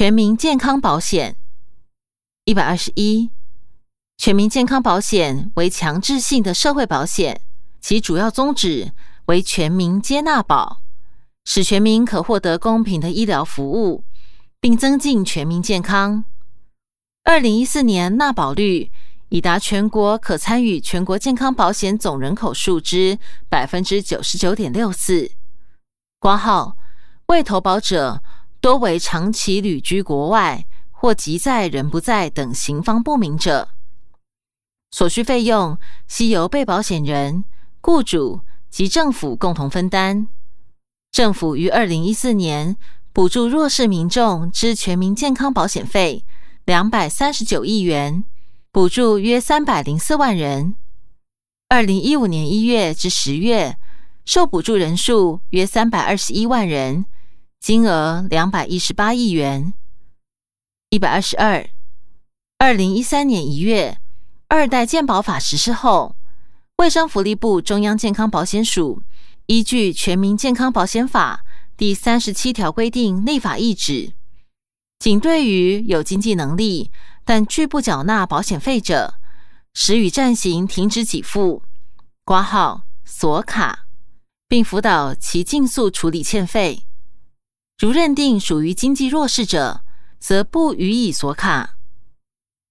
[0.00, 1.36] 全民健康保险。
[2.46, 3.28] 一百二十一，
[4.16, 7.42] 全民健康保险为强制性的社会保险，
[7.82, 8.92] 其主要宗旨
[9.26, 10.80] 为全民接纳保，
[11.44, 14.02] 使全民可获得公平的医疗服务，
[14.58, 16.24] 并增进全民健康。
[17.24, 18.90] 二零一四年纳保率
[19.28, 23.18] 已达全国可参与全国健康保险总人口数之
[23.50, 25.30] 百分之九十九点六四。
[26.18, 26.78] 挂号
[27.26, 28.22] 未投保者。
[28.60, 33.70] 多为长期旅居国外或籍在人不在等行方不明者，
[34.90, 37.44] 所需费用系由被保险人、
[37.80, 40.28] 雇主及政府共同分担。
[41.10, 42.76] 政府于二零一四年
[43.12, 46.24] 补助弱势民众之全民健康保险费
[46.66, 48.22] 两百三十九亿元，
[48.70, 50.74] 补助约三百零四万人。
[51.70, 53.78] 二零一五年一月至十月，
[54.26, 57.06] 受补助人数约三百二十一万人。
[57.60, 59.74] 金额两百一十八亿元。
[60.88, 61.68] 一百二十二，
[62.56, 63.98] 二零一三年一月，
[64.48, 66.16] 二代健保法实施后，
[66.78, 69.02] 卫生福利部中央健康保险署
[69.44, 71.44] 依据《全民健康保险法》
[71.76, 74.14] 第三十七条规定立法意旨，
[74.98, 76.90] 仅对于有经济能力
[77.26, 79.16] 但拒不缴纳保险费者，
[79.74, 81.62] 使予暂行停止给付、
[82.24, 83.84] 挂号锁卡，
[84.48, 86.86] 并辅导其尽速处理欠费。
[87.80, 89.80] 如认定属于经济弱势者，
[90.18, 91.78] 则不予以锁卡。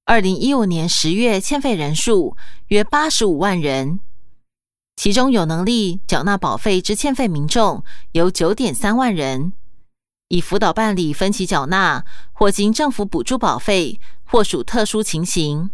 [0.05, 4.01] 二零一五年十月欠费人数约八十五万人，
[4.95, 9.53] 其中有能力缴纳保费之欠费民众有九点三万人。
[10.27, 15.71] 以辅导办理分期缴纳或经政府补助保费，或属特殊情形。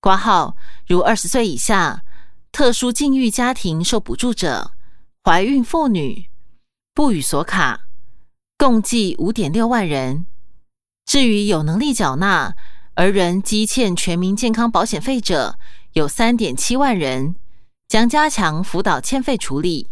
[0.00, 2.02] 挂号如二十岁以下、
[2.50, 4.72] 特殊境遇家庭受补助者、
[5.22, 6.30] 怀孕妇女，
[6.94, 7.88] 不予锁卡。
[8.62, 10.24] 共计五点六万人。
[11.04, 12.54] 至于有能力缴纳
[12.94, 15.58] 而仍积欠全民健康保险费者，
[15.94, 17.34] 有三点七万人，
[17.88, 19.88] 将加强辅导欠费处理。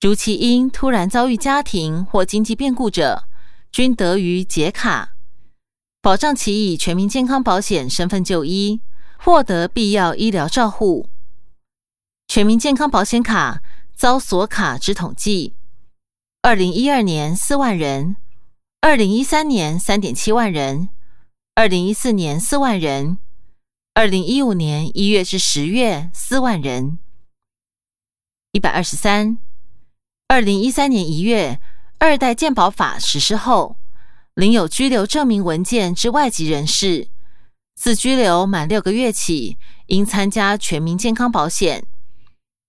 [0.00, 3.22] 如其因突然遭遇家庭或经济变故者，
[3.70, 5.10] 均得于解卡，
[6.00, 8.80] 保障其以全民健康保险身份就医，
[9.16, 11.08] 获得必要医疗照护。
[12.26, 13.62] 全民健康保险卡
[13.94, 15.54] 遭锁卡之统计。
[16.44, 18.16] 二零一二年四万人，
[18.80, 20.88] 二零一三年三点七万人，
[21.54, 23.18] 二零一四年四万人，
[23.94, 26.98] 二零一五年一月至十月四万人。
[28.50, 29.38] 一百二十三，
[30.26, 31.60] 二零一三年一月，
[32.00, 33.76] 二代健保法实施后，
[34.34, 37.06] 领有居留证明文件之外籍人士，
[37.76, 41.86] 自居留满六个月起，应参加全民健康保险，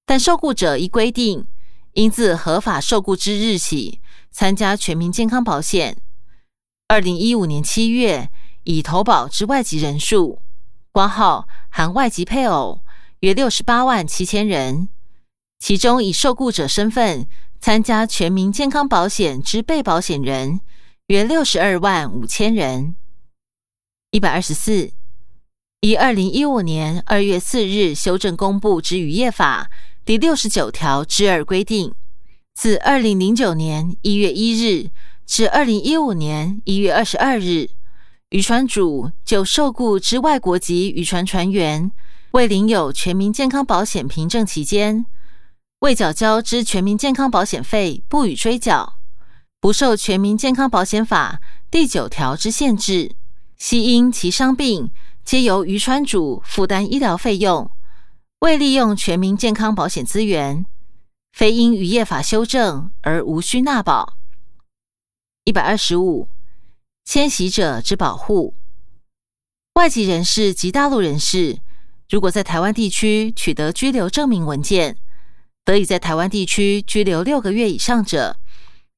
[0.06, 1.48] 但受雇者依规定。
[1.94, 4.00] 应自合法受雇之日起
[4.32, 5.98] 参加全民健康保险。
[6.88, 8.30] 二零一五年七月
[8.64, 10.40] 已投保之外籍人数
[10.92, 12.82] （挂号含外籍配偶）
[13.22, 14.90] 约六十八万七千人，
[15.60, 17.28] 其中以受雇者身份
[17.60, 20.62] 参加全民健康保险之被保险人
[21.08, 22.96] 约六十二万五千人。
[24.12, 24.92] 一百二十四，
[25.82, 29.70] 以二零一五年二月四日修正公布之渔业法。
[30.06, 31.94] 第六十九条之二规定，
[32.54, 34.90] 自二零零九年一月一日
[35.26, 37.70] 至二零一五年一月二十二日，
[38.32, 41.90] 渔船主就受雇之外国籍渔船船员
[42.32, 45.06] 未领有全民健康保险凭证期间，
[45.80, 48.96] 未缴交之全民健康保险费，不予追缴，
[49.62, 51.40] 不受全民健康保险法
[51.72, 53.16] 第九条之限制。
[53.58, 54.92] 系因其伤病，
[55.24, 57.72] 皆由渔船主负担医疗费用。
[58.44, 60.66] 未利用全民健康保险资源，
[61.32, 64.18] 非因渔业法修正而无需纳保。
[65.46, 66.28] 一百二十五，
[67.06, 68.54] 迁徙者之保护，
[69.76, 71.60] 外籍人士及大陆人士，
[72.10, 74.98] 如果在台湾地区取得居留证明文件，
[75.64, 78.36] 得以在台湾地区居留六个月以上者，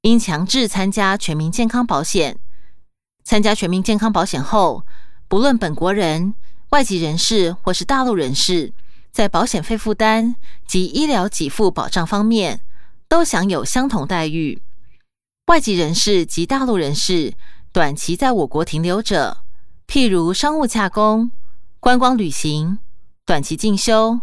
[0.01, 2.39] 应强制参加全民健康保险。
[3.23, 4.83] 参加全民健康保险后，
[5.27, 6.33] 不论本国人、
[6.69, 8.73] 外籍人士或是大陆人士。
[9.15, 10.35] 在保险费负担
[10.67, 12.59] 及医疗给付保障方面，
[13.07, 14.61] 都享有相同待遇。
[15.47, 17.33] 外籍人士及大陆人士
[17.71, 19.37] 短期在我国停留者，
[19.87, 21.31] 譬如商务洽工、
[21.79, 22.79] 观光旅行、
[23.25, 24.19] 短期进修，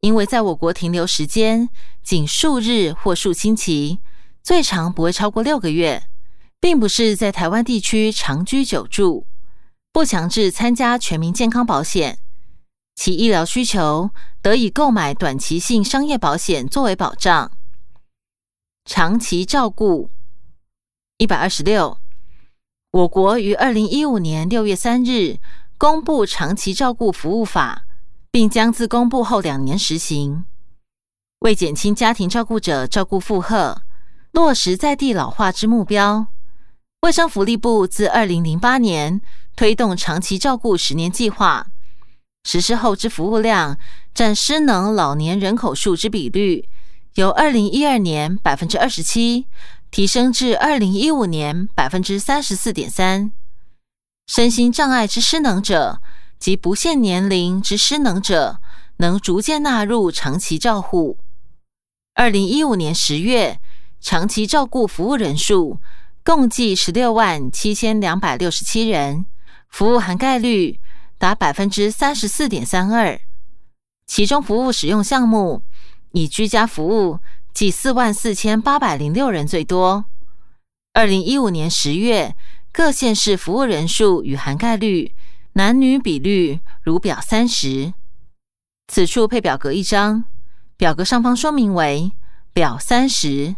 [0.00, 1.68] 因为在我国停留时间
[2.02, 4.00] 仅数日或数星期，
[4.42, 6.02] 最长不会超过六个月，
[6.58, 9.28] 并不是在台湾地区长居久住，
[9.92, 12.18] 不强制参加全民健康保险。
[12.94, 14.10] 其医疗需求
[14.40, 17.50] 得以购买短期性商业保险作为保障。
[18.84, 20.10] 长期照顾
[21.18, 21.98] 一百二十六，
[22.90, 25.38] 我国于二零一五年六月三日
[25.78, 27.84] 公布《长期照顾服务法》，
[28.30, 30.44] 并将自公布后两年实行。
[31.40, 33.82] 为减轻家庭照顾者照顾负荷，
[34.32, 36.28] 落实在地老化之目标，
[37.02, 39.20] 卫生福利部自二零零八年
[39.56, 41.66] 推动长期照顾十年计划，
[42.44, 43.76] 实施后之服务量
[44.14, 46.68] 占失能老年人口数之比率，
[47.14, 49.46] 由二零一二年百分之二十七。
[49.90, 53.30] 提升至二零一五年百分之三十四点三，
[54.26, 56.00] 身心障碍之失能者
[56.36, 58.58] 及不限年龄之失能者，
[58.96, 61.16] 能逐渐纳入长期照护。
[62.16, 63.60] 二零一五年十月，
[64.00, 65.78] 长期照顾服务人数
[66.24, 69.24] 共计十六万七千两百六十七人，
[69.68, 70.80] 服务涵盖率
[71.18, 73.20] 达百分之三十四点三二，
[74.06, 75.62] 其中服务使用项目
[76.12, 77.18] 以居家服务。
[77.54, 80.06] 计四万四千八百零六人最多。
[80.92, 82.34] 二零一五年十月，
[82.72, 85.14] 各县市服务人数与涵盖率、
[85.52, 87.94] 男女比率如表三十。
[88.88, 90.24] 此处配表格一张，
[90.76, 92.10] 表格上方说明为
[92.52, 93.54] 表三十。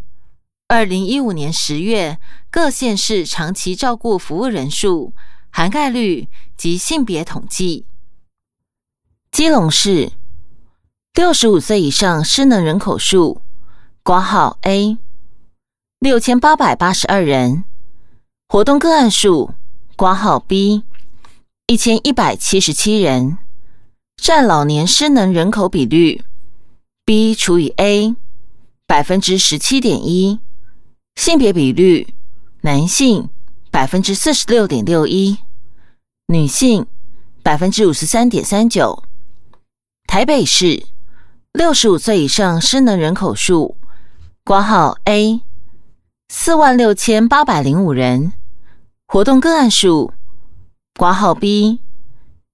[0.68, 2.18] 二零一五年十月，
[2.50, 5.14] 各县市长期照顾服务人数、
[5.50, 7.86] 涵盖率及性别统计。
[9.30, 10.12] 基隆市
[11.14, 13.42] 六十五岁以上失能人口数。
[14.02, 14.98] 挂号 A
[15.98, 17.64] 六千八百八十二人，
[18.46, 19.50] 活动个案数
[19.96, 20.84] 挂号 B
[21.66, 23.36] 一千一百七十七人，
[24.16, 26.22] 占老年失能人口比率
[27.04, 28.14] B 除以 A
[28.86, 30.38] 百分之十七点一，
[31.16, 32.14] 性别比率
[32.60, 33.28] 男性
[33.76, 35.36] 百分之四十六点六一，
[36.28, 36.86] 女性
[37.42, 39.02] 百分之五十三点三九。
[40.06, 40.86] 台北市
[41.52, 43.76] 六十五岁以上失能人口数。
[44.46, 45.42] 挂号 A
[46.30, 48.32] 四万六千八百零五人，
[49.08, 50.14] 活动个案数
[50.98, 51.80] 挂号 B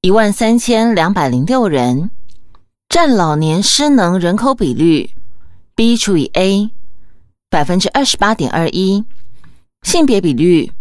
[0.01, 2.11] 一万三千两百零六人，
[2.89, 5.11] 占老年失能人口比率
[5.77, 6.73] B 除以 A
[7.49, 9.05] 百分之二十八点二一，
[9.83, 10.73] 性别比率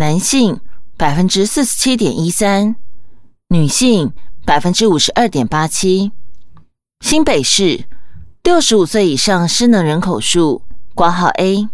[0.00, 0.58] 男性
[0.96, 2.74] 百分之四十七点一三，
[3.48, 4.14] 女性
[4.46, 6.10] 百分之五十二点八七，
[7.04, 7.84] 新北市。
[8.42, 10.62] 六十五岁以上失能人口数
[10.94, 11.68] 挂号 A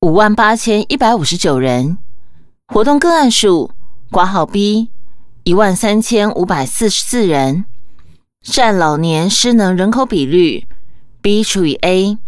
[0.00, 1.98] 五万八千一百五十九人，
[2.66, 3.70] 活动个案数
[4.10, 4.90] 挂号 B
[5.44, 7.64] 一万三千五百四十四人，
[8.42, 10.66] 占老年失能人口比率
[11.22, 12.18] B 除以 A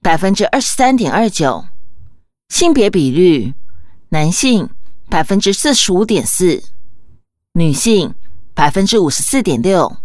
[0.00, 1.64] 百分之二十三点二九，
[2.48, 3.54] 性别比率
[4.12, 4.68] 男性
[5.08, 6.62] 百分之四十五点四，
[7.54, 8.14] 女性
[8.52, 9.96] 百分之五十四点六，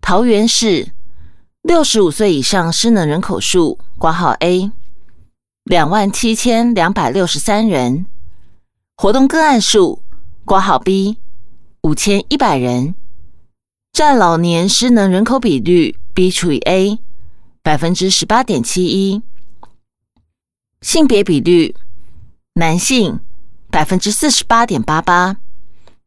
[0.00, 0.92] 桃园市。
[1.62, 4.70] 六十五岁以上失能人口数挂号 A
[5.62, 8.06] 两万七千两百六十三人，
[8.96, 10.02] 活动个案数
[10.44, 11.18] 挂号 B
[11.82, 12.94] 五千一百人，
[13.92, 16.98] 占老年失能人口比率 B 除以 A
[17.62, 19.22] 百分之十八点七一，
[20.80, 21.74] 性别比率
[22.54, 23.18] 男性
[23.70, 25.38] 百分之四十八点八八，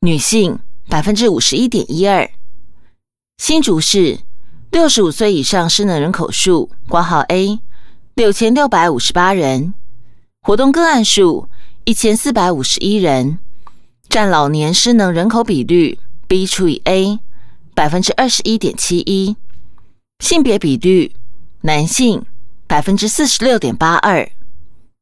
[0.02, 2.30] 女性百分之五十一点一二，
[3.38, 4.20] 新竹市。
[4.72, 7.60] 六十五岁以上失能人口数挂号 A
[8.14, 9.74] 六千六百五十八人，
[10.42, 11.48] 活动个案数
[11.86, 13.40] 一千四百五十一人，
[14.10, 15.98] 占老年失能人口比率
[16.28, 17.20] B 除以 A
[17.74, 19.38] 百分之二十一点七一，
[20.20, 21.16] 性别比率
[21.62, 22.26] 男性
[22.68, 24.30] 百分之四十六点八二，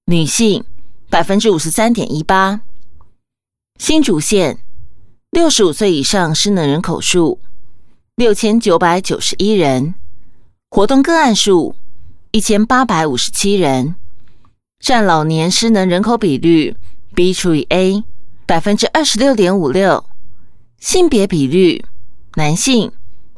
[0.05, 0.63] 女性
[1.13, 2.62] 百分之五十三点一八。
[3.77, 4.58] 新竹县
[5.29, 7.39] 六十五岁以上失能人口数。
[8.15, 9.93] 六千九百九十一人，
[10.72, 11.75] 活动个案数
[12.32, 13.93] 一千八百五十七人，
[14.79, 16.75] 占老年失能人口比率
[17.13, 18.03] B 除以 A
[18.48, 20.03] 百分之二十六点五六，
[20.79, 21.86] 性别比率
[22.38, 22.91] 男性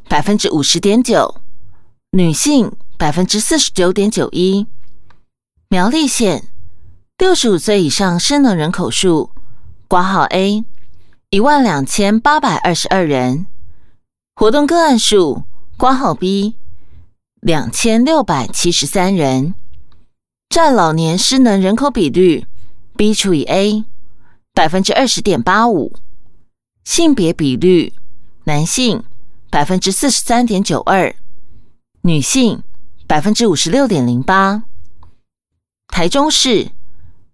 [0.08, 1.42] 百分之五十点九，
[2.12, 4.66] 女性百分之四十九点九一。
[5.68, 6.48] 苗栗县
[7.18, 9.32] 六十五岁以上失能人口数
[9.88, 10.66] 挂号 A
[11.30, 13.48] 一万两千八百二十二人。
[14.36, 15.44] 活动个案数
[15.78, 16.56] 挂号 B
[17.40, 19.56] 两千六百七十三人，
[20.50, 22.48] 占老年失能人口比率
[22.98, 23.86] B 除以 A
[24.54, 25.94] 百分之二十点八五，
[26.84, 27.94] 性别比率
[28.44, 29.02] 男性
[29.50, 31.16] 百分之四十三点九二，
[32.02, 32.62] 女性
[33.08, 34.64] 百分之五十六点零八。
[35.88, 36.72] 台中市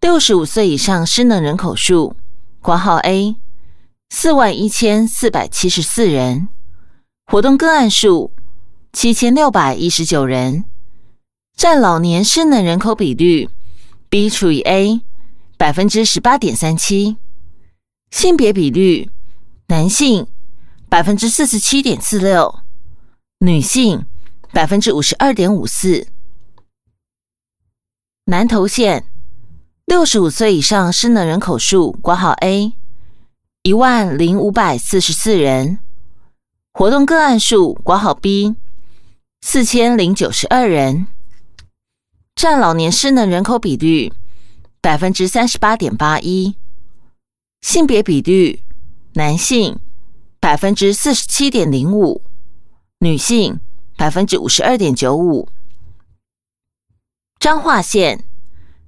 [0.02, 2.16] 六十五岁以上失能人口数
[2.60, 3.36] 挂号 A
[4.10, 6.50] 四万一千四百七十四人。
[7.28, 8.32] 活动个案数
[8.92, 10.66] 七千六百一十九人，
[11.56, 13.48] 占老年失能人口比率
[14.10, 15.02] B 除以 A
[15.56, 17.18] 百分之十八点三七。
[18.10, 19.12] 性别比率，
[19.68, 20.26] 男性
[20.90, 22.64] 百分之四十七点四六，
[23.38, 24.04] 女性
[24.52, 26.08] 百分之五十二点五四。
[28.26, 29.06] 南投县
[29.92, 32.72] 六十五岁以上失能人口数（括号 A）
[33.64, 35.80] 一万零五百四十四人，
[36.72, 38.56] 活动个案数（括号 B）
[39.42, 41.08] 四千零九十二人，
[42.36, 44.14] 占老年失能人口比率
[44.80, 46.56] 百分之三十八点八一。
[47.60, 48.64] 性别比率，
[49.16, 49.78] 男性
[50.40, 52.22] 百分之四十七点零五，
[53.00, 53.60] 女性
[53.98, 55.50] 百分之五十二点九五。
[57.38, 58.24] 彰化县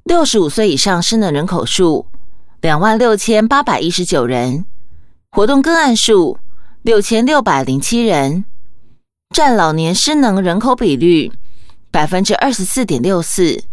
[0.04, 2.08] 六十五岁以上失能人口数
[2.62, 4.66] 两万六千八百一十九人，
[5.32, 6.38] 活动个案数
[6.82, 8.46] 六千六百零七人，
[9.34, 11.32] 占老年失能人口比率
[11.90, 13.64] 百分之二十四点六四。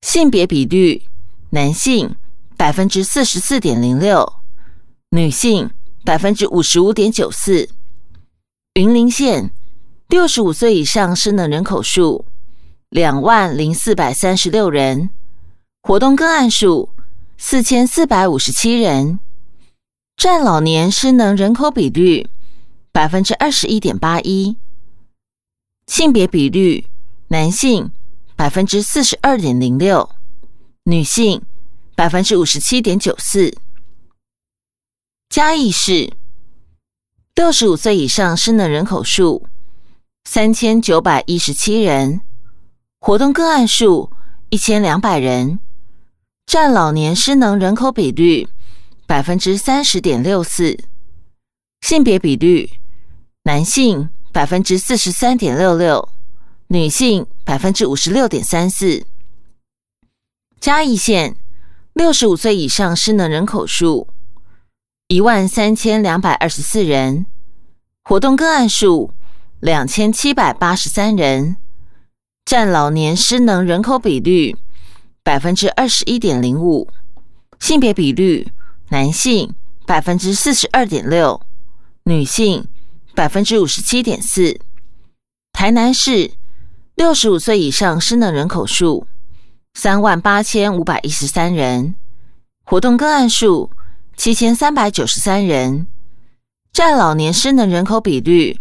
[0.00, 1.02] 性别比率，
[1.50, 2.16] 男性。
[2.54, 4.34] 百分之四十四点零六，
[5.10, 5.68] 女性
[6.04, 7.68] 百分之五十五点九四。
[8.74, 9.50] 云林县
[10.08, 12.24] 六十五岁以上失能人口数
[12.88, 15.10] 两万零四百三十六人，
[15.82, 16.90] 活动个案数
[17.36, 19.18] 四千四百五十七人，
[20.16, 22.30] 占老年失能人口比率
[22.92, 24.56] 百分之二十一点八一。
[25.86, 26.86] 性别比率，
[27.28, 27.90] 男性
[28.36, 30.08] 百分之四十二点零六，
[30.84, 31.42] 女性。
[31.94, 33.54] 百分之五十七点九四。
[35.28, 36.14] 嘉义市
[37.34, 39.46] 六十五岁以上失能人口数
[40.24, 42.22] 三千九百一十七人，
[42.98, 44.10] 活动个案数
[44.48, 45.60] 一千两百人，
[46.46, 48.48] 占老年失能人口比率
[49.06, 50.78] 百分之三十点六四。
[51.80, 52.70] 性别比率，
[53.44, 56.08] 男性百分之四十三点六六，
[56.68, 59.04] 女性百分之五十六点三四。
[60.60, 61.36] 嘉义县。
[61.94, 64.08] 六十五岁以上失能人口数
[65.08, 67.26] 一万三千两百二十四人，
[68.02, 69.12] 活动个案数
[69.60, 71.56] 两千七百八十三人，
[72.46, 74.56] 占老年失能人口比率
[75.22, 76.88] 百分之二十一点零五。
[77.60, 78.48] 性别比率，
[78.88, 79.54] 男性
[79.86, 81.40] 百分之四十二点六，
[82.04, 82.66] 女性
[83.14, 84.58] 百分之五十七点四。
[85.52, 86.32] 台南市
[86.96, 89.06] 六十五岁以上失能人口数。
[89.74, 91.94] 三万八千五百一十三人，
[92.64, 93.70] 活动个案数
[94.16, 95.86] 七千三百九十三人，
[96.72, 98.60] 占老年失能人口比率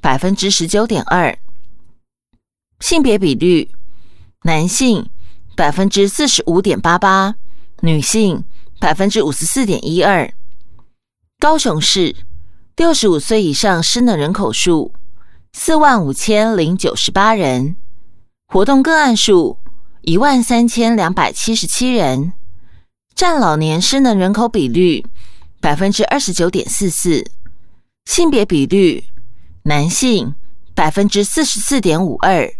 [0.00, 1.36] 百分之十九点二。
[2.78, 3.70] 性别比率，
[4.42, 5.08] 男性
[5.62, 7.36] 百分之四十五点八八，
[7.82, 8.42] 女性
[8.80, 10.28] 百分之五十四点一二。
[11.38, 12.16] 高雄市
[12.74, 14.92] 六十五岁以上失能人口数
[15.52, 17.76] 四万五千零九十八人，
[18.48, 19.56] 活动个案数。
[20.00, 22.32] 一万三千两百七十七人，
[23.14, 25.06] 占老年失能人口比率
[25.60, 27.24] 百分之二十九点四四。
[28.06, 29.04] 性别比率，
[29.62, 30.34] 男性
[30.74, 32.52] 百分之四十四点五二，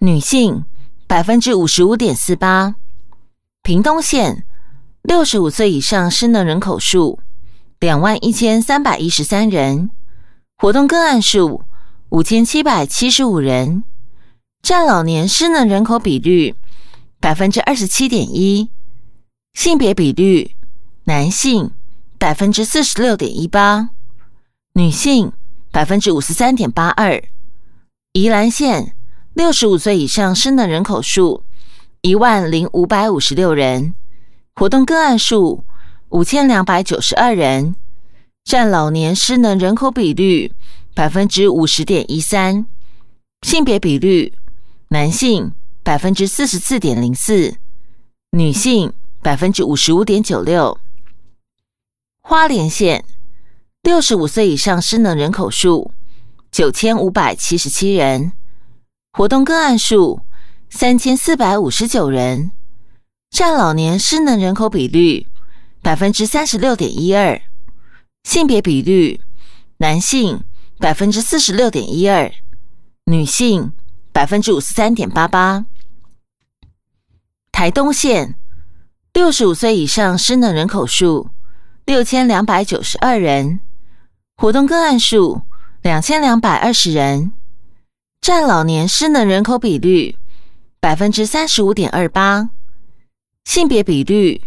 [0.00, 0.66] 女性
[1.12, 2.74] 百分之五十五点四八。
[3.62, 4.46] 屏东县
[5.02, 7.20] 六十五岁以上失能人口数
[7.80, 9.90] 两万一千三百一十三人，
[10.56, 11.64] 活动个案数
[12.08, 13.84] 五千七百七十五人，
[14.62, 16.54] 占老年失能人口比率。
[17.20, 18.70] 百分之二十七点一，
[19.52, 20.56] 性别比率，
[21.04, 21.72] 男性
[22.16, 23.90] 百分之四十六点一八，
[24.72, 25.30] 女性
[25.70, 27.22] 百分之五十三点八二。
[28.14, 28.96] 宜兰县
[29.34, 31.42] 六十五岁以上失能人口数
[32.00, 33.94] 一万零五百五十六人，
[34.54, 35.64] 活动个案数
[36.10, 37.74] 五千两百九十二人，
[38.44, 40.52] 占老年失能人口比率
[40.94, 42.66] 百分之五十点一三。
[43.42, 44.34] 性别比率，
[44.88, 45.52] 男性。
[45.84, 47.56] 百分之四十四点零四，
[48.30, 50.78] 女性百分之五十五点九六。
[52.20, 53.04] 花莲县
[53.82, 55.90] 六十五岁以上失能人口数
[56.52, 58.30] 九千五百七十七人，
[59.14, 60.22] 活动个案数
[60.70, 62.50] 三千四百五十九人，
[63.30, 65.26] 占老年失能人口比率
[65.82, 67.38] 百分之三十六点一二。
[68.24, 69.20] 性别比率，
[69.76, 70.42] 男性
[70.78, 72.32] 百分之四十六点一二，
[73.04, 73.74] 女性
[74.14, 75.66] 百分之五十三点八八。
[77.52, 78.34] 台东县
[79.12, 81.28] 六十五岁以上失能人口数
[81.84, 83.60] 六千两百九十二人，
[84.38, 85.42] 活动个案数
[85.82, 87.32] 两千两百二十人，
[88.22, 90.16] 占老年失能人口比率
[90.78, 92.50] 百分之三十五点二八。
[93.44, 94.42] 性别比率，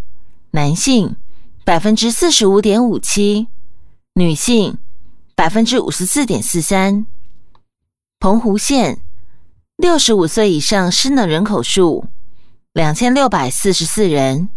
[0.51, 1.17] 男性
[1.65, 3.50] 百分之四十五点五七，
[4.13, 4.77] 女性
[5.36, 7.05] 百分之五十四点四三。
[8.17, 9.01] 澎湖县
[9.75, 12.05] 六十五岁以上失能人口数。
[12.72, 14.48] 两千六百四十四人，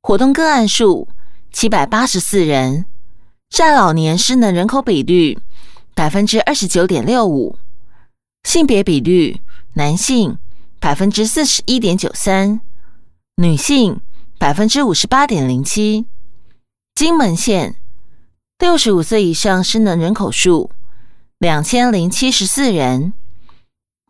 [0.00, 1.06] 活动个案数
[1.52, 2.86] 七百八十四人，
[3.50, 5.38] 占老年失能人口比率
[5.94, 7.58] 百分之二十九点六五。
[8.44, 9.40] 性别比率，
[9.74, 10.38] 男性
[10.80, 12.60] 百分之四十一点九三，
[13.36, 14.00] 女性
[14.38, 16.06] 百分之五十八点零七。
[16.94, 17.76] 金门县
[18.58, 20.70] 六十五岁以上失能人口数
[21.38, 23.12] 两千零七十四人，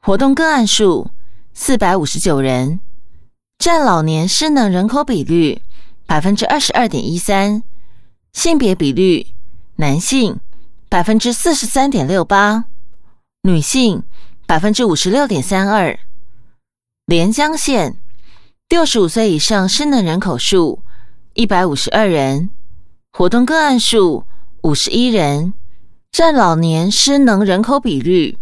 [0.01, 1.11] 活动个案数
[1.53, 2.81] 四百五十九人，
[3.59, 5.61] 占老年失能人口比率
[6.07, 7.63] 百分之二十二点一三。
[8.33, 9.27] 性别比率，
[9.77, 10.39] 男性
[10.89, 12.67] 百分之四十三点六八，
[13.43, 14.03] 女性。
[14.49, 15.99] 百分之五十六点三二，
[17.05, 17.99] 连江县
[18.71, 20.83] 六十五岁以上失能人口数
[21.35, 22.49] 一百五十二人，
[23.13, 24.25] 活动个案数
[24.63, 25.53] 五十一人，
[26.11, 28.39] 占老年失能人口比率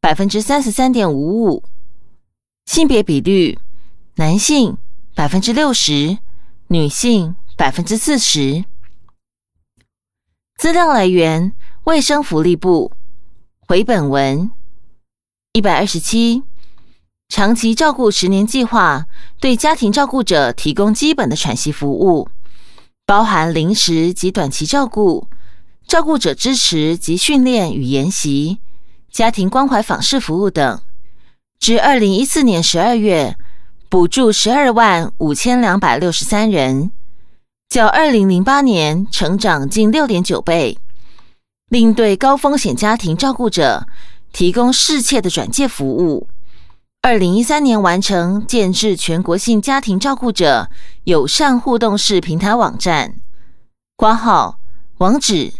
[0.00, 1.64] 百分之三十三点五五。
[2.66, 3.58] 性别比率，
[4.14, 4.78] 男性
[5.16, 6.18] 百分之六十，
[6.68, 8.64] 女性百分之四十。
[10.56, 12.92] 资料来源：卫生福利部。
[13.70, 14.50] 回本文。
[15.52, 16.42] 一百二十七，
[17.28, 19.06] 长期照顾十年计划
[19.38, 22.28] 对家庭照顾者提供基本的喘息服务，
[23.06, 25.28] 包含临时及短期照顾、
[25.86, 28.58] 照顾者支持及训练与研习、
[29.08, 30.80] 家庭关怀访视服务等。
[31.60, 33.36] 至二零一四年十二月，
[33.88, 36.90] 补助十二万五千两百六十三人，
[37.68, 40.76] 较二零零八年成长近六点九倍，
[41.70, 43.86] 另对高风险家庭照顾者。
[44.32, 46.28] 提供适切的转介服务。
[47.02, 50.68] 二零一三年完成建制全国性家庭照顾者
[51.04, 53.16] 友善互动式平台网站。
[53.96, 54.58] 挂号
[54.98, 55.54] 网址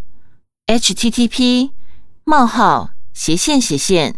[0.66, 1.70] ：http:
[2.24, 4.16] 冒号斜线斜线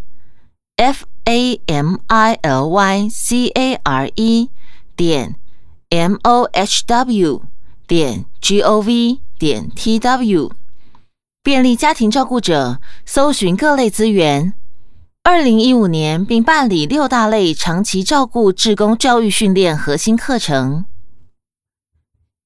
[0.77, 4.51] f a m i l y c a r e
[4.97, 5.37] 点
[5.91, 7.43] m o h w
[7.87, 10.62] 点 g o v 点 t w。
[11.45, 14.55] 便利家庭照顾者搜寻各类资源。
[15.25, 20.85] 二零一五年，并办理六大类长期照顾志工教育训练核心课程。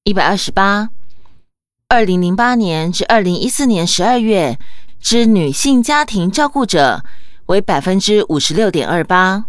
[0.03, 0.89] 一百二十八，
[1.89, 4.57] 二零零八年至二零一四年十二月
[4.99, 7.03] 之女性家庭照顾者
[7.45, 9.45] 为百分之五十六点二八，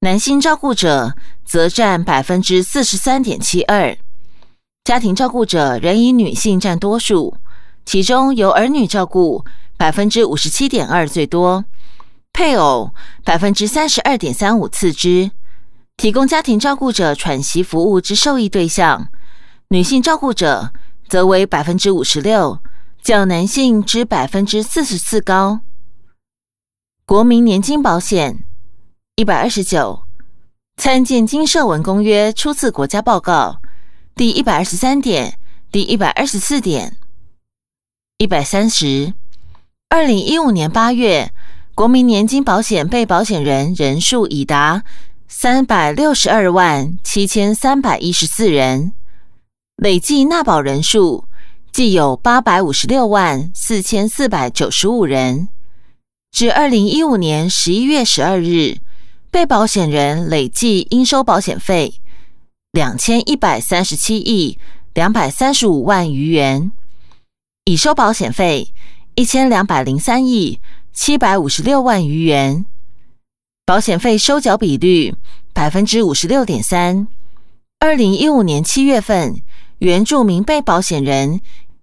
[0.00, 1.14] 男性照顾者
[1.46, 3.96] 则占百分之四十三点七二。
[4.84, 7.38] 家庭照顾者仍以女性占多数。
[7.86, 9.44] 其中由儿女照顾
[9.76, 11.64] 百分之五十七点二最多，
[12.32, 12.92] 配偶
[13.24, 15.30] 百分之三十二点三五次之。
[15.96, 19.08] 提供家庭照顾者喘息服务之受益对象，
[19.68, 20.72] 女性照顾者
[21.08, 22.58] 则为百分之五十六，
[23.00, 25.60] 较男性之百分之四十四高。
[27.06, 28.44] 国民年金保险
[29.14, 30.02] 一百二十九，
[30.76, 33.60] 参见《金社文公约》初次国家报告
[34.16, 35.38] 第一百二十三点、
[35.70, 36.98] 第一百二十四点。
[38.18, 39.12] 一百三十，
[39.90, 41.30] 二零一五年八月，
[41.74, 44.84] 国民年金保险被保险人人数已达
[45.28, 48.94] 三百六十二万七千三百一十四人，
[49.76, 51.26] 累计纳保人数
[51.70, 55.50] 计有八百五十六万四千四百九十五人。
[56.32, 58.78] 至二零一五年十一月十二日，
[59.30, 62.00] 被保险人累计应收保险费
[62.72, 64.58] 两千一百三十七亿
[64.94, 66.72] 两百三十五万余元。
[67.68, 68.72] 已收保险费
[69.16, 70.60] 一千两百零三亿
[70.92, 72.64] 七百五十六万余元，
[73.64, 75.16] 保险费收缴比率
[75.52, 77.08] 百分之五十六点三。
[77.80, 79.42] 二零一五年七月份，
[79.78, 81.40] 原住民被保险人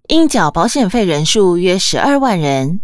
[0.07, 2.79] 应缴保险费人数约十二万人，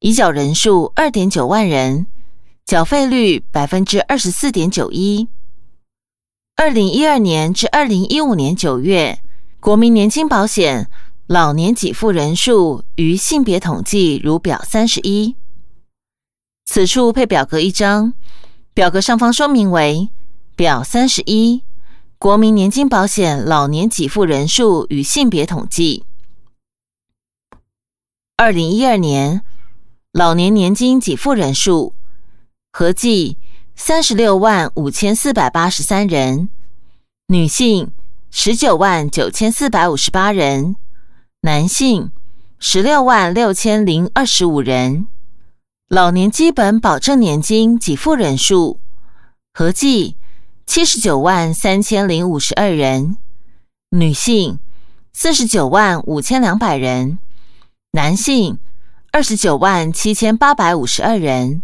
[0.00, 2.06] 已缴人数二点九万人，
[2.66, 5.28] 缴费率百分之二十四点九一。
[6.56, 9.20] 二零一二年至二零一五年九月，
[9.60, 10.90] 国民年金保险。
[11.26, 15.36] 老年给付人数与性别统计如表三十一，
[16.66, 18.12] 此处配表格一张，
[18.74, 20.10] 表格上方说明为
[20.54, 21.62] 表三十一，
[22.18, 26.04] 国民年金保险老年给付人数与性别统计。
[28.36, 29.42] 二零一二年
[30.12, 31.94] 老年年金给付人数
[32.70, 33.38] 合计
[33.74, 36.50] 三十六万五千四百八十三人，
[37.28, 37.90] 女性
[38.30, 40.76] 十九万九千四百五十八人。
[41.44, 42.10] 男性
[42.58, 45.08] 十六万六千零二十五人，
[45.90, 48.80] 老年基本保证年金给付人数
[49.52, 50.16] 合计
[50.64, 53.18] 七十九万三千零五十二人，
[53.90, 54.58] 女性
[55.12, 57.18] 四十九万五千两百人，
[57.90, 58.58] 男性
[59.12, 61.60] 二十九万七千八百五十二人。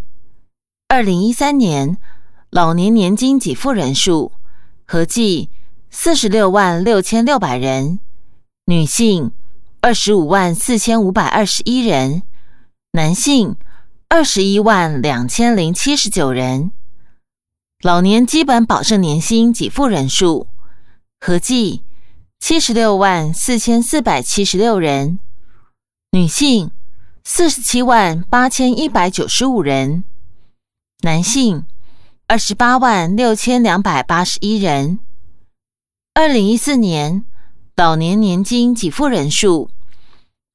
[0.89, 1.97] 二零一三年
[2.51, 4.31] 老年年金给付人数
[4.85, 5.49] 合计
[5.89, 7.99] 四十六万六千六百人。
[8.65, 9.31] 女性
[9.83, 12.21] 二十五万四千五百二十一人，
[12.91, 13.55] 男性
[14.09, 16.71] 二十一万两千零七十九人。
[17.81, 20.45] 老年基本保证年薪给付人数
[21.19, 21.81] 合计
[22.39, 25.17] 七十六万四千四百七十六人，
[26.11, 26.69] 女性
[27.23, 30.03] 四十七万八千一百九十五人，
[31.01, 31.65] 男性
[32.27, 34.99] 二十八万六千两百八十一人。
[36.13, 37.25] 二零一四年
[37.75, 39.69] 老年年金给付人数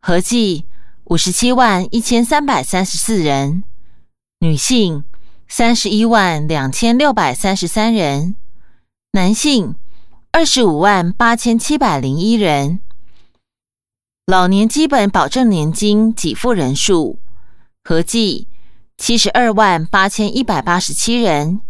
[0.00, 0.64] 合计
[1.04, 3.64] 五十七万一千三百三十四人，
[4.40, 5.04] 女性
[5.48, 8.36] 三十一万两千六百三十三人，
[9.12, 9.74] 男性。
[10.32, 12.80] 二十五万八千七百零一人，
[14.26, 17.18] 老年基本保证年金给付人数
[17.82, 18.46] 合计
[18.98, 21.62] 七十二万八千一百八十七人，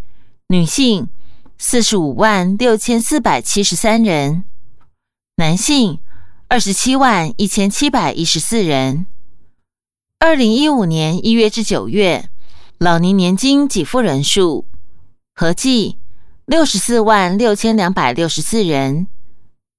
[0.48, 1.08] 女性
[1.56, 4.42] 四十五万六千四百七十三人，
[5.38, 5.98] 男性
[6.48, 9.04] 二十七万一千七百一十四人。
[10.18, 12.30] 二零一五年一月至九月，
[12.78, 14.64] 老年年金给付人数
[15.34, 15.98] 合计。
[16.46, 19.08] 六十四万六千两百六十四人，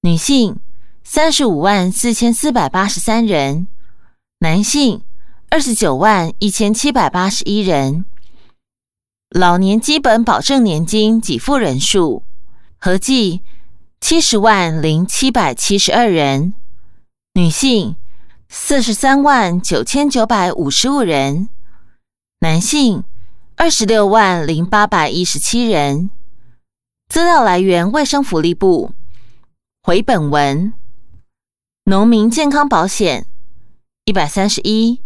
[0.01, 0.59] 女性
[1.03, 3.67] 三十五万四千四百八十三人，
[4.41, 5.01] 男性
[5.49, 8.05] 二十九万一千七百八十一人。
[9.31, 12.21] 老年基本保证年金给付人数
[12.77, 13.41] 合计
[13.99, 16.53] 七十万零七百七十二人，
[17.33, 17.95] 女性
[18.47, 21.49] 四十三万九千九百五十五人，
[22.39, 23.03] 男性
[23.55, 26.09] 二十六万零八百一十七人。
[27.09, 28.91] 资料来源：卫生福利部。
[29.81, 30.73] 回本文：
[31.85, 33.25] 农民健康保险
[34.05, 35.01] 一百三十一，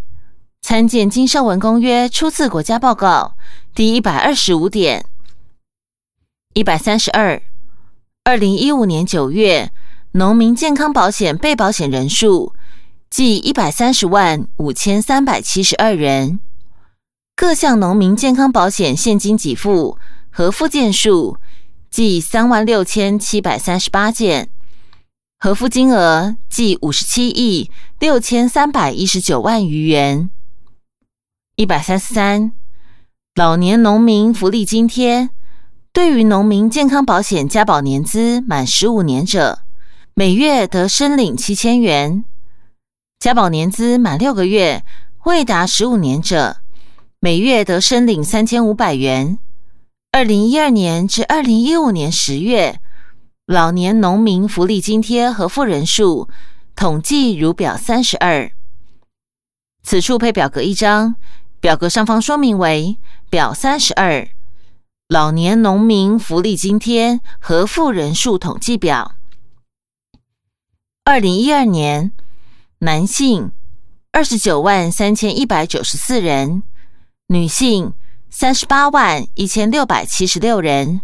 [0.62, 3.36] 参见《经社文公约》初次国家报告
[3.74, 5.06] 第一百二十五点。
[6.54, 7.42] 一百三十二，
[8.24, 9.72] 二零一五年九月，
[10.12, 12.54] 农民健康保险被保险人数
[13.10, 16.40] 计一百三十万五千三百七十二人，
[17.36, 19.98] 各项农民健康保险现金给付
[20.30, 21.38] 和附件数。
[21.90, 24.50] 计三万六千七百三十八件，
[25.38, 30.30] 核付金额计五十七亿六千三百一十九万余元。
[31.58, 32.54] 一百三十三，
[33.36, 35.32] 老年农民福利津贴，
[35.94, 39.60] 对于农民健康保险加保年资满十五年者，
[40.14, 42.24] 每月得申领七千元；
[43.20, 44.86] 加保年资满六个月
[45.26, 46.62] 未达十五年者，
[47.20, 49.38] 每月得申领三千五百元。
[50.14, 52.80] 二零一二年至二零一五年十月，
[53.46, 56.30] 老年农民福利津贴核付人数
[56.74, 58.50] 统计如表三十二。
[59.84, 61.16] 此处配表格一张，
[61.60, 62.98] 表格上方说明为
[63.30, 64.26] 表三十二
[65.12, 69.16] 老年农民福利津贴核付人数统计表。
[71.04, 72.14] 二零一二年，
[72.78, 73.52] 男性
[74.14, 76.64] 二十九万三千一百九十四人，
[77.28, 77.94] 女性。
[78.30, 81.02] 三十八万一千六百七十六人，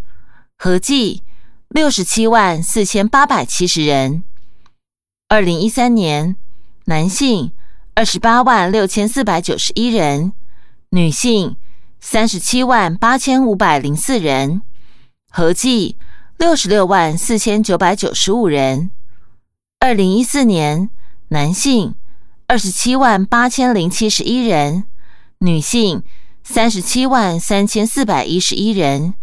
[0.58, 1.24] 合计
[1.68, 4.24] 六十七万四千八百七十人。
[5.28, 6.38] 二零一三年，
[6.86, 7.52] 男性
[7.96, 10.32] 二十八万六千四百九十一人，
[10.92, 11.58] 女性
[12.00, 14.62] 三十七万八千五百零四人，
[15.30, 15.98] 合计
[16.38, 18.92] 六十六万四千九百九十五人。
[19.80, 20.90] 二零一四年，
[21.30, 21.96] 男性
[22.48, 24.86] 二十七万八千零七十一人，
[25.40, 26.04] 女性。
[26.50, 29.16] 三十七万三千四百一十一人，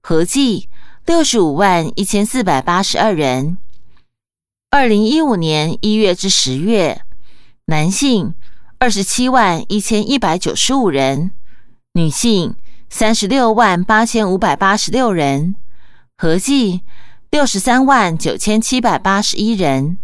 [0.00, 0.68] 合计
[1.06, 3.56] 六十五万一千四百八十二人。
[4.68, 7.02] 二零一五年一月至十月，
[7.66, 8.34] 男性
[8.78, 11.30] 二十七万一千一百九十五人，
[11.94, 12.56] 女性
[12.88, 15.56] 三十六万八千五百八十六人，
[16.16, 16.80] 合计
[17.30, 19.98] 六十三万九千七百八十一人。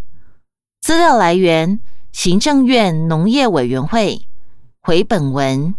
[0.82, 1.80] 资料来源：
[2.12, 4.26] 行政院农业委员会。
[4.82, 5.74] 回本文。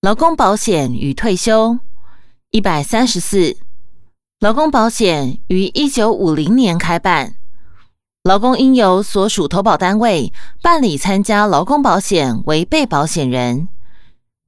[0.00, 1.80] 劳工保险与退休
[2.50, 3.56] 一百三十四，
[4.38, 7.34] 劳工保险于一九五零年开办，
[8.22, 13.68] 劳工应由所属投保单位办理参加劳工保险为被保险人，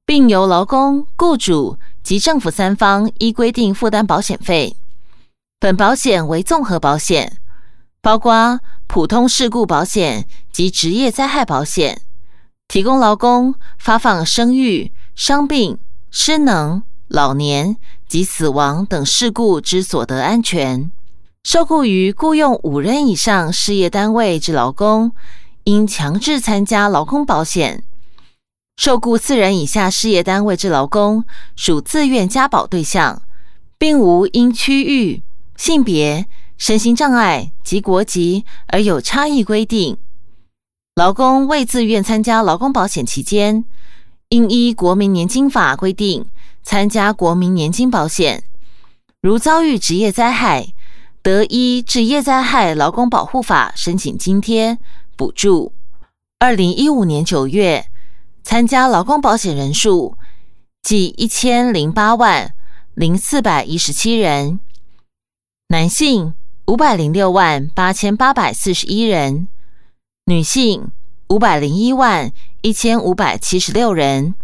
[0.05, 4.75] 并由劳工、雇主及政府三方依规定负担保险费。
[5.59, 7.37] 本保险为综合保险，
[8.01, 12.01] 包括普通事故保险及职业灾害保险，
[12.67, 14.91] 提供劳工发放生育。
[15.15, 15.77] 伤病、
[16.09, 20.91] 失能、老年及死亡等事故之所得安全，
[21.43, 25.11] 受雇于雇用五人以上事业单位之劳工，
[25.65, 27.83] 应强制参加劳工保险；
[28.75, 31.23] 受雇四人以下事业单位之劳工，
[31.55, 33.21] 属自愿加保对象，
[33.77, 35.21] 并无因区域、
[35.55, 36.25] 性别、
[36.57, 39.97] 身心障碍及国籍而有差异规定。
[40.95, 43.63] 劳工未自愿参加劳工保险期间，
[44.29, 46.25] 应依国民年金法规定
[46.63, 48.43] 参加国民年金保险。
[49.21, 50.73] 如遭遇职业灾害，
[51.21, 54.77] 得依职业灾害劳工保护法申请津贴
[55.15, 55.73] 补助。
[56.39, 57.85] 二零一五年九月，
[58.43, 60.17] 参加劳工保险人数
[60.81, 62.53] 计一千零八万
[62.93, 64.59] 零四百一十七人，
[65.69, 66.33] 男性
[66.65, 69.47] 五百零六万八千八百四十一人。
[70.25, 70.91] 女性
[71.29, 74.35] 五百零一万一千五百七十六人，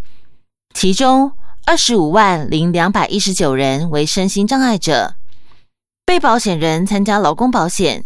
[0.74, 1.32] 其中
[1.64, 5.14] 二十五万零两百一十九人为身心障碍者。
[6.04, 8.04] 被保险人参加劳工保险，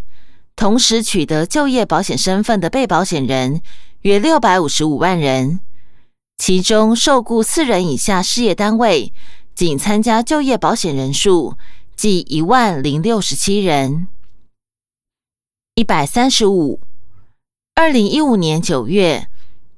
[0.55, 3.63] 同时取得就业保险身份的被保险人
[4.03, 5.61] 约六百五十五万人，
[6.37, 9.13] 其中受雇四人以下事业单位
[9.55, 11.57] 仅参加就业保险人数
[11.97, 14.09] 计一万零六十七人，
[15.75, 16.81] 一百三十五。
[17.77, 19.29] 二零一五年九月，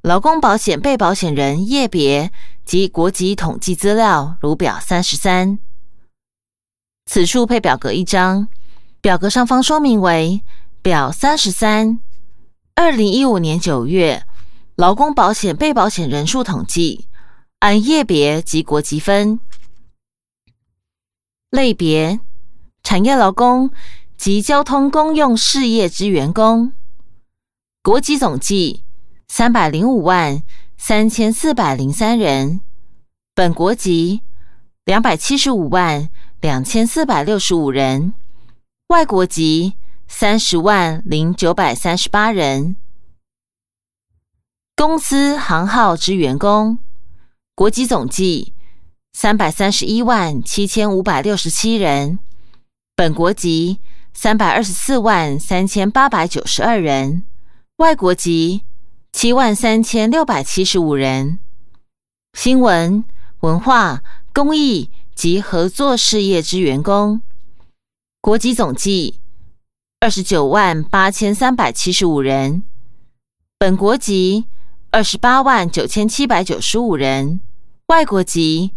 [0.02, 2.32] 劳工保险被保险人业别
[2.64, 5.58] 及国籍统计资料如表三十三。
[7.04, 8.48] 此处配表格一张，
[9.00, 10.42] 表格上方说明为
[10.82, 12.00] 表三十三。
[12.74, 14.26] 二零一五年九月，
[14.76, 17.08] 劳工保险被保险人数统计，
[17.60, 19.40] 按业别及国籍分。
[21.48, 22.20] 类别：
[22.82, 23.70] 产业劳工
[24.18, 26.72] 及交通公用事业之员工。
[27.82, 28.84] 国籍总计
[29.28, 30.42] 三百零五万
[30.76, 32.60] 三千四百零三人，
[33.34, 34.20] 本国籍
[34.84, 36.10] 两百七十五万
[36.42, 38.12] 两千四百六十五人，
[38.88, 39.72] 外国籍
[40.06, 42.76] 三十万零九百三十八人。
[44.76, 46.78] 公司行号之员工，
[47.54, 48.52] 国籍总计
[49.14, 52.18] 三百三十一万七千五百六十七人，
[52.94, 53.80] 本国籍
[54.12, 57.24] 三百二十四万三千八百九十二人。
[57.78, 58.64] 外国籍
[59.12, 61.38] 七万三千六百七十五人，
[62.34, 63.02] 新闻、
[63.40, 64.02] 文化、
[64.34, 67.22] 公益及合作事业之员工，
[68.20, 69.20] 国籍总计
[70.00, 72.62] 二十九万八千三百七十五人，
[73.58, 74.44] 本国籍
[74.96, 77.40] 二十八万九千七百九十五人，
[77.88, 78.72] 外国籍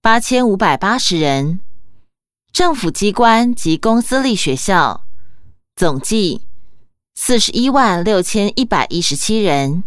[0.00, 1.60] 八千五百八十人，
[2.52, 5.04] 政府机关及公私立学校
[5.76, 6.42] 总计。
[7.14, 9.84] 四十一万六千一百一十七人，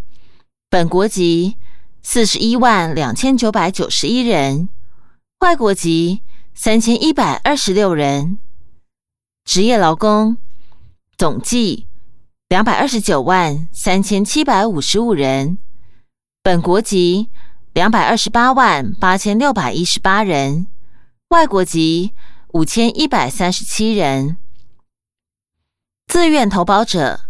[0.69, 1.57] 本国籍
[2.01, 4.69] 四十一万两千九百九十一人，
[5.39, 6.21] 外国籍
[6.53, 8.37] 三千一百二十六人。
[9.43, 10.37] 职业劳工
[11.17, 11.85] 总计
[12.47, 15.57] 两百二十九万三千七百五十五人，
[16.45, 17.31] 本国籍
[17.73, 20.67] 两百二十八万八千六百一十八人，
[21.29, 22.13] 外国籍
[22.49, 24.37] 五千一百三十七人。
[26.05, 27.21] 自愿投保者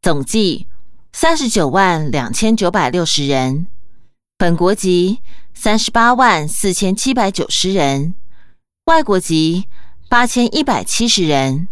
[0.00, 0.68] 总计
[1.12, 3.66] 三十九万两千九百六十人，
[4.38, 5.18] 本国籍
[5.52, 8.14] 三十八万四千七百九十人，
[8.84, 9.66] 外国籍
[10.08, 11.66] 八千一百七十人。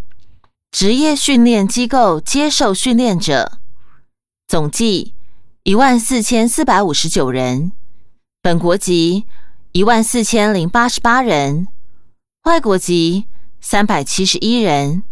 [0.73, 3.61] 职业训练机构接受训练者
[4.49, 5.15] 总计
[5.63, 7.73] 一万四千四百五十九人，
[8.41, 9.27] 本国籍
[9.73, 11.69] 一万四千零八十八人，
[12.45, 13.27] 外国籍
[13.61, 15.03] 三百七十一人。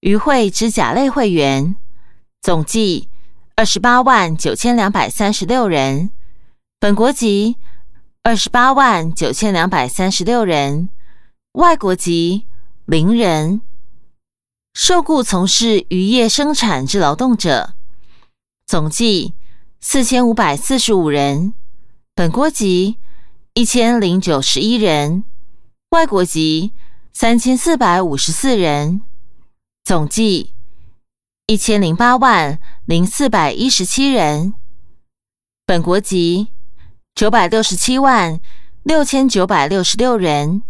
[0.00, 1.74] 与会之甲类会员
[2.40, 3.08] 总计
[3.56, 6.10] 二十八万九千两百三十六人，
[6.78, 7.56] 本国籍
[8.22, 10.88] 二十八万九千两百三十六人，
[11.52, 12.46] 外国籍
[12.86, 13.60] 零人。
[14.72, 17.74] 受雇从事渔业生产之劳动者
[18.64, 19.34] 总计
[19.80, 21.54] 四千五百四十五人，
[22.14, 22.98] 本国籍
[23.54, 25.22] 一千零九十一人，
[25.90, 26.72] 外国籍
[27.12, 29.00] 三千四百五十四人。
[29.84, 30.52] 总计
[31.46, 34.52] 一千零八万零四百一十七人，
[35.64, 36.48] 本国籍
[37.14, 38.40] 九百六十七万
[38.82, 40.62] 六千九百六十六人，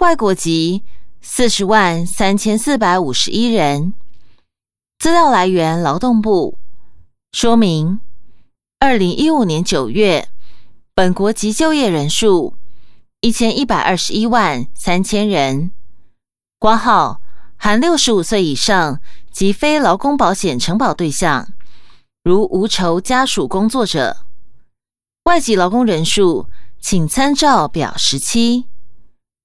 [0.00, 0.82] 外国籍
[1.20, 3.94] 四十万三千四百五十一人。
[4.98, 6.58] 资料来源：劳动部。
[7.32, 8.00] 说明：
[8.84, 10.28] 二零一五年九月，
[10.92, 12.56] 本国籍就业人数
[13.20, 15.70] 一千一百二十一万三千人。
[16.58, 17.20] 挂号。
[17.56, 21.46] 含六十五岁以上及非劳工保险承保对象，
[22.24, 24.16] 如无酬家属工作者，
[25.26, 26.48] 外籍劳工人数，
[26.80, 28.64] 请参照表十七。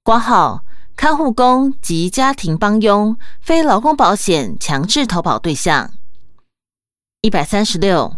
[0.01, 0.63] 挂号
[0.95, 5.93] 看护工及家庭帮佣非劳工保险强制投保对象。
[7.21, 8.17] 一百三十六，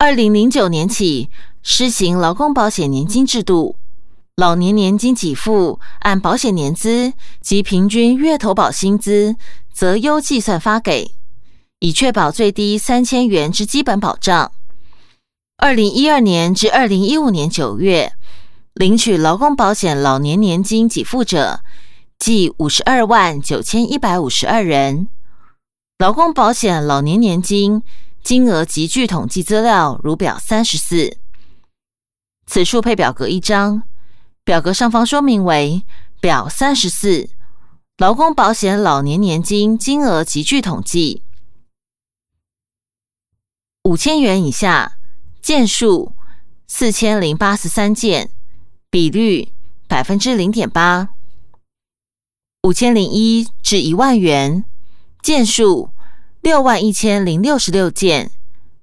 [0.00, 1.28] 二零零九年起
[1.62, 3.76] 施行劳工保险年金制度，
[4.34, 9.36] 老年年金给付按保险年资及平均月投保薪资
[9.70, 11.10] 择优计算发给，
[11.80, 14.50] 以确保最低三千元之基本保障。
[15.58, 18.14] 二零一二年至二零一五年九月，
[18.72, 21.60] 领取劳工保险老年年金给付者，
[22.18, 25.08] 计五十二万九千一百五十二人。
[25.98, 27.82] 劳工保险老年年金
[28.22, 31.18] 金额及据统计资料如表三十四，
[32.46, 33.82] 此处配表格一张，
[34.44, 35.82] 表格上方说明为
[36.20, 37.30] 表三十四，
[37.98, 41.22] 劳工保险老年年金金额及据统计，
[43.84, 44.96] 五千元以下。
[45.42, 46.12] 件数
[46.68, 48.30] 四千零八十三件，
[48.90, 49.48] 比率
[49.88, 51.08] 百分之零点八。
[52.62, 54.66] 五千零一至一万元，
[55.22, 55.88] 件数
[56.42, 58.30] 六万一千零六十六件，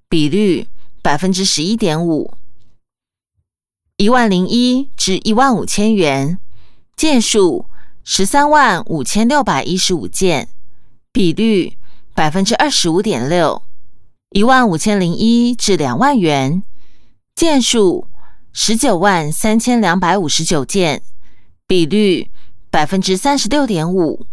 [0.08, 0.68] 比率
[1.02, 2.36] 百分之十一点五。
[3.98, 6.38] 一万零一至一万五千元，
[6.96, 7.66] 件数
[8.04, 10.50] 十三万五千六百一十五件，
[11.12, 11.76] 比率
[12.14, 13.64] 百分之二十五点六。
[14.30, 16.62] 一万五千零一至两万元，
[17.34, 18.08] 件数
[18.54, 21.02] 十九万三千两百五十九件，
[21.66, 22.30] 比率
[22.70, 24.28] 百分之三十六点五。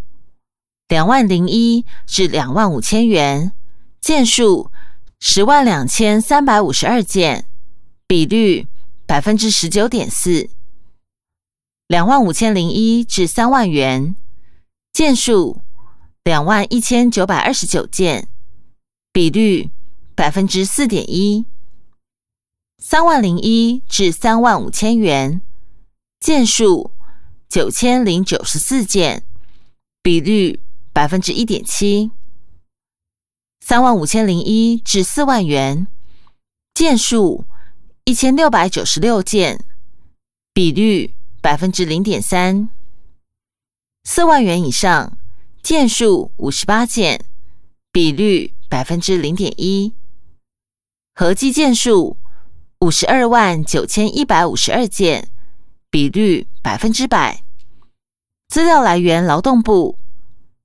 [0.88, 3.52] 两万零一至两万五千元，
[4.00, 4.70] 件数
[5.20, 7.46] 十万两千三百五十二件，
[8.06, 8.66] 比率
[9.06, 10.48] 百分之十九点四。
[11.88, 14.16] 两万五千零一至三万元，
[14.92, 15.60] 件数
[16.22, 18.28] 两万一千九百二十九件，
[19.12, 19.70] 比率。
[20.16, 21.44] 百分之四点一，
[22.78, 25.40] 三万零一至三万五千元，
[26.20, 26.92] 件数
[27.48, 29.24] 九千零九十四件，
[30.04, 30.60] 比率
[30.94, 32.12] 百分之一点七。
[33.60, 35.88] 三万五千零一至四万元，
[36.72, 37.44] 件数
[38.04, 39.64] 一千六百九十六件，
[40.52, 42.68] 比率百分之零点三。
[44.04, 45.18] 四万元以上，
[45.64, 47.24] 件数五十八件，
[47.90, 49.92] 比率百分之零点一。
[51.16, 52.16] 合计件数
[52.78, 55.28] 五十二万九千一百五十二件，
[55.90, 57.42] 比率百分之百。
[58.48, 59.98] 资料来源：劳动部。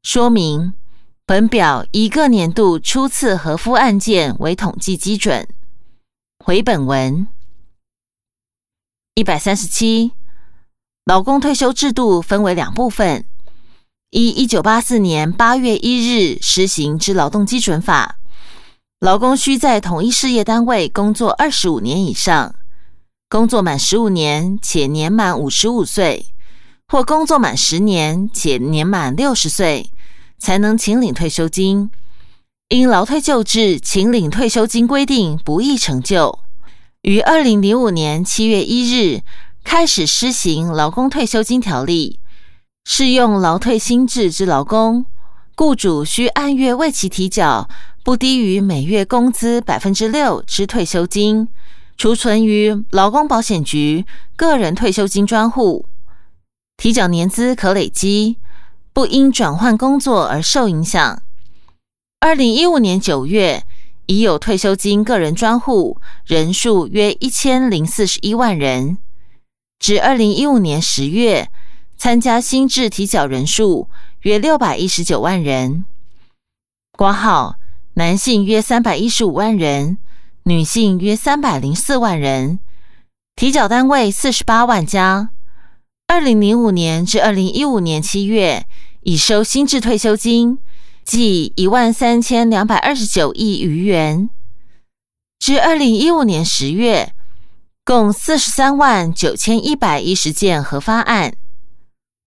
[0.01, 0.73] 说明：
[1.25, 5.47] 本表一个年度初次核付案件为统计基准。
[6.43, 7.27] 回本文
[9.15, 10.13] 一百三十七，
[11.03, 13.25] 劳工退休制度分为两部分：
[14.11, 18.19] 一一九八四年八月一日实行之劳动基准法。
[19.01, 22.55] 劳工需在同一事业单位工作二十五年以上，
[23.27, 26.25] 工作满十五年且年满五十五岁，
[26.91, 29.91] 或工作满十年且年满六十岁，
[30.39, 31.91] 才能请领退休金。
[32.69, 36.39] 因劳退旧制请领退休金规定不易成就，
[37.03, 39.21] 于二零零五年七月一日
[39.63, 42.19] 开始施行劳工退休金条例，
[42.85, 45.05] 适用劳退新制之劳工，
[45.55, 47.69] 雇主需按月为其提缴。
[48.03, 51.47] 不低于每月工资百分之六之退休金，
[51.97, 55.85] 储存于劳工保险局个人退休金专户，
[56.79, 58.37] 提缴年资可累积，
[58.93, 61.21] 不因转换工作而受影响。
[62.21, 63.65] 二零一五年九月
[64.05, 68.97] 已有退休金个人专户人数约一千零四十一万人，
[69.77, 71.49] 至二零一五年十月
[71.97, 73.89] 参加新制提缴人数
[74.21, 75.83] 约六百一十九万人。
[76.97, 77.57] 挂号。
[77.95, 79.97] 男性约三百一十五万人，
[80.43, 82.59] 女性约三百零四万人，
[83.35, 85.31] 提缴单位四十八万家。
[86.09, 88.65] 二零零五年至二零一五年七月，
[89.01, 90.57] 已收新制退休金，
[91.05, 94.27] 计一万三千两百二十九亿余元。
[95.37, 97.13] 至二零一五年十月，
[97.85, 101.35] 共四十三万九千一百一十件核发案，